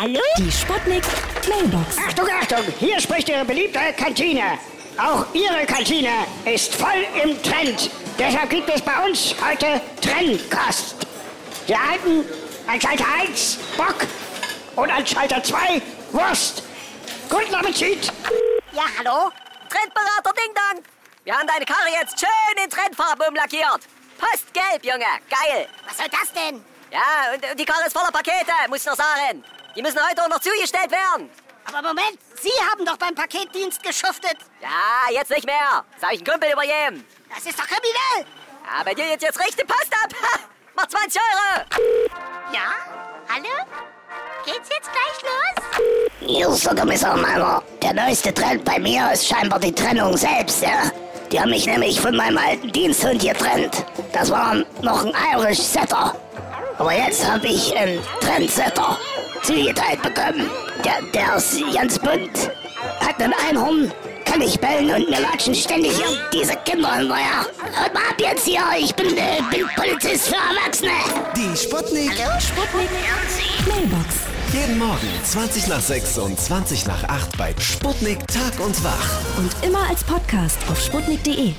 Hallo? 0.00 0.18
Die 0.38 0.50
Sputnik 0.50 1.04
Mailbox. 1.46 1.98
Achtung, 1.98 2.26
Achtung, 2.40 2.64
hier 2.78 2.98
spricht 2.98 3.28
Ihre 3.28 3.44
beliebte 3.44 3.78
Kantine. 3.98 4.58
Auch 4.96 5.26
Ihre 5.34 5.66
Kantine 5.66 6.24
ist 6.46 6.74
voll 6.74 7.04
im 7.22 7.42
Trend. 7.42 7.90
Deshalb 8.18 8.48
gibt 8.48 8.70
es 8.70 8.80
bei 8.80 9.04
uns 9.04 9.34
heute 9.46 9.78
Trendkost. 10.00 11.06
Wir 11.66 11.78
halten 11.78 12.24
an 12.66 12.80
Schalter 12.80 13.04
1 13.28 13.58
Bock 13.76 14.06
und 14.76 14.90
an 14.90 15.06
Schalter 15.06 15.42
2 15.42 15.82
Wurst. 16.12 16.62
Guten 17.28 17.54
Appetit! 17.54 18.10
Ja, 18.72 18.84
hallo? 18.96 19.30
Trendberater 19.68 20.32
Ding 20.32 20.54
Dong. 20.54 20.82
Wir 21.24 21.34
haben 21.34 21.46
deine 21.46 21.66
Karre 21.66 21.90
jetzt 22.00 22.18
schön 22.18 22.64
in 22.64 22.70
Trendfarben 22.70 23.28
umlackiert. 23.28 23.80
Postgelb, 24.18 24.82
Junge. 24.82 25.04
Geil. 25.28 25.68
Was 25.86 25.98
soll 25.98 26.08
das 26.10 26.32
denn? 26.32 26.64
Ja, 26.90 27.32
und, 27.34 27.50
und 27.50 27.58
die 27.60 27.64
Karre 27.64 27.86
ist 27.86 27.92
voller 27.92 28.10
Pakete, 28.10 28.52
muss 28.68 28.80
ich 28.80 28.86
noch 28.86 28.96
sagen. 28.96 29.44
Die 29.76 29.82
müssen 29.82 29.98
heute 30.08 30.22
auch 30.24 30.28
noch 30.28 30.40
zugestellt 30.40 30.90
werden. 30.90 31.30
Aber 31.66 31.82
Moment, 31.88 32.18
Sie 32.42 32.50
haben 32.70 32.84
doch 32.84 32.96
beim 32.96 33.14
Paketdienst 33.14 33.82
geschuftet. 33.82 34.36
Ja, 34.60 35.12
jetzt 35.12 35.30
nicht 35.30 35.46
mehr. 35.46 35.84
Das 35.94 36.02
habe 36.02 36.14
ich 36.14 36.20
einen 36.20 36.26
Kumpel 36.26 36.50
übergeben. 36.52 37.06
Das 37.32 37.44
ist 37.46 37.58
doch 37.58 37.66
kriminell. 37.66 38.26
Ja, 38.66 38.82
bei 38.84 38.94
dir 38.94 39.06
jetzt 39.06 39.22
jetzt 39.22 39.38
richtig 39.38 39.66
Post 39.68 39.92
ab. 39.92 40.10
Ha, 40.22 40.40
Mach 40.74 40.86
20 40.86 41.20
Euro. 41.20 41.64
Ja? 42.52 42.72
Hallo? 43.28 43.48
Geht's 44.44 44.68
jetzt 44.70 44.90
gleich 44.90 45.22
los? 45.22 46.08
Hier 46.20 46.48
ist 46.48 46.66
der 46.66 46.74
Kommissar 46.74 47.16
Meiner. 47.16 47.62
Der 47.82 47.92
neueste 47.92 48.32
Trend 48.34 48.64
bei 48.64 48.78
mir 48.78 49.12
ist 49.12 49.26
scheinbar 49.28 49.60
die 49.60 49.72
Trennung 49.74 50.16
selbst, 50.16 50.62
ja? 50.62 50.90
Die 51.30 51.40
haben 51.40 51.50
mich 51.50 51.66
nämlich 51.66 52.00
von 52.00 52.16
meinem 52.16 52.38
alten 52.38 52.72
Diensthund 52.72 53.20
getrennt. 53.22 53.84
Das 54.12 54.30
war 54.30 54.56
noch 54.82 55.04
ein 55.04 55.14
Irish 55.32 55.60
Setter. 55.60 56.16
Aber 56.80 56.96
jetzt 56.96 57.30
habe 57.30 57.46
ich 57.46 57.76
einen 57.76 57.98
Trendsetter 58.22 58.98
zugeteilt 59.42 60.00
bekommen. 60.00 60.50
Der, 60.82 61.02
der 61.12 61.36
ist 61.36 61.60
ganz 61.74 61.98
bunt, 61.98 62.50
hat 63.00 63.20
ein 63.22 63.34
Einhorn, 63.46 63.92
kann 64.24 64.38
nicht 64.38 64.58
bellen 64.62 64.88
und 64.88 65.10
mir 65.10 65.20
latschen 65.20 65.54
ständig 65.54 65.92
hier 65.92 66.06
diese 66.32 66.56
Kinder 66.64 66.94
hinterher. 66.94 67.44
Mal 67.92 68.00
ab 68.00 68.16
jetzt 68.18 68.46
hier, 68.46 68.62
ich 68.78 68.94
bin, 68.94 69.14
äh, 69.14 69.42
bin 69.50 69.68
Polizist 69.76 70.28
für 70.28 70.36
Erwachsene. 70.36 70.92
Die 71.36 71.54
Sputnik. 71.54 72.12
Sputnik 72.40 72.88
Mailbox. 73.68 74.14
Jeden 74.54 74.78
Morgen 74.78 75.08
20 75.22 75.66
nach 75.66 75.82
6 75.82 76.16
und 76.16 76.40
20 76.40 76.86
nach 76.86 77.04
8 77.04 77.36
bei 77.36 77.54
Sputnik 77.58 78.26
Tag 78.26 78.58
und 78.58 78.82
Wach. 78.82 79.20
Und 79.36 79.54
immer 79.62 79.86
als 79.86 80.02
Podcast 80.02 80.56
auf 80.70 80.80
sputnik.de. 80.80 81.52